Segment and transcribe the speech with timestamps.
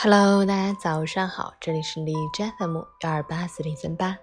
[0.00, 4.16] Hello，大家早上好，这里是荔枝 FM 幺二八四零三八，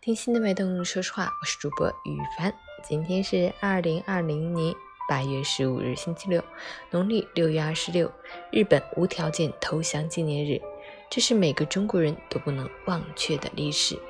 [0.00, 2.50] 听心的脉动，说实话，我是主播雨凡。
[2.82, 4.74] 今天是二零二零年
[5.06, 6.42] 八月十五日，星期六，
[6.90, 8.10] 农历六月二十六，
[8.50, 10.62] 日本无条件投降纪念日，
[11.10, 14.00] 这是每个中国人都不能忘却的历史。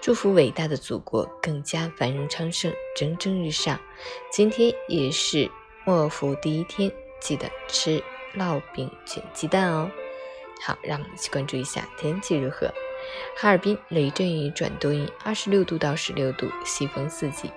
[0.00, 3.76] 祝福伟大的祖国更加繁荣昌盛，蒸蒸日上。
[4.30, 5.50] 今天也是
[5.84, 6.88] 末伏第一天，
[7.20, 8.00] 记得吃
[8.36, 9.90] 烙饼卷鸡蛋哦。
[10.60, 12.72] 好，让我们一起关注一下天气如何。
[13.36, 17.50] 哈尔滨雷阵雨转多云，二十六度到十六度，西风四级，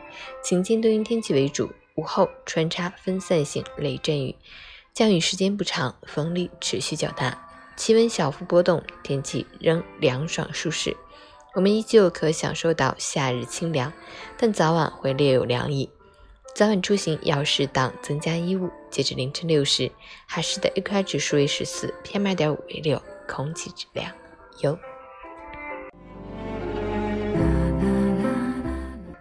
[0.44, 4.36] 晴间多云天气为主，午后穿插分散性雷阵雨，
[4.94, 10.96] 降雨时间不长，风力持续较大，气温小幅波动，天气仍凉爽舒适。
[11.54, 13.92] 我们依旧可享受到夏日清凉，
[14.38, 15.90] 但早晚会略有凉意。
[16.54, 18.70] 早晚出行要适当增加衣物。
[18.90, 19.90] 截至凌晨六时，
[20.26, 24.12] 海市的 AQI 指数为十四，PM 二点五为六，空气质量
[24.60, 24.78] 优。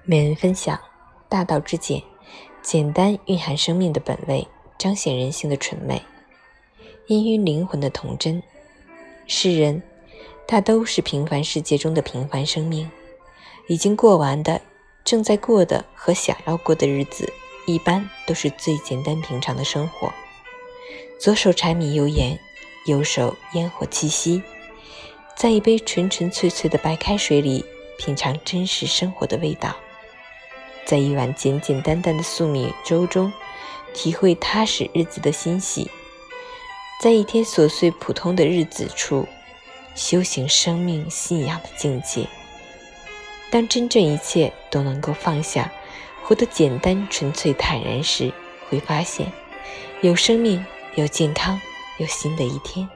[0.05, 0.79] 每人分享：
[1.29, 2.03] 大道至简，
[2.63, 6.03] 简单蕴含生命的本味，彰显人性的纯美，
[7.07, 8.43] 氤氲灵魂的童真。
[9.29, 9.81] 世人
[10.49, 12.91] 大都是平凡世界中的平凡生命，
[13.69, 14.61] 已经过完的。
[15.11, 17.33] 正在过的和想要过的日子，
[17.67, 20.13] 一般都是最简单平常的生活。
[21.19, 22.39] 左手柴米油盐，
[22.87, 24.41] 右手烟火气息，
[25.37, 27.65] 在一杯纯纯粹粹的白开水里
[27.99, 29.75] 品尝真实生活的味道，
[30.85, 33.33] 在一碗简简单单的粟米粥中
[33.93, 35.91] 体会踏实日子的欣喜，
[37.03, 39.27] 在一天琐碎普通的日子处
[39.97, 42.29] 修行生命信仰的境界。
[43.51, 45.73] 当真正一切都能够放下，
[46.23, 48.33] 活得简单、纯粹、坦然时，
[48.69, 49.33] 会发现，
[50.03, 51.61] 有生命，有健康，
[51.99, 52.89] 有新的一天，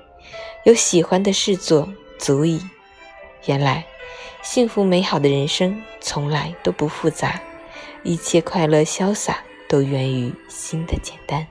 [0.63, 1.89] 有喜欢的事做，
[2.19, 2.61] 足矣。
[3.47, 3.85] 原来，
[4.43, 7.43] 幸福美好的人生从来都不复杂，
[8.05, 11.45] 一切快乐潇洒都源于心的简单。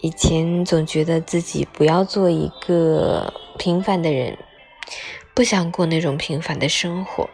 [0.00, 4.38] 以前总觉得自己不要做一个平凡的人，
[5.34, 7.28] 不想过那种平凡的生活。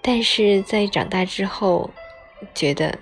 [0.00, 1.90] 但是在长大之后，
[2.52, 2.98] 觉得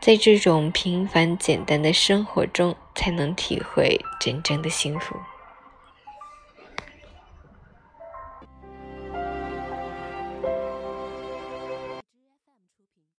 [0.00, 5.16] 在这种平凡简单的生活中，才能体会真正的幸福。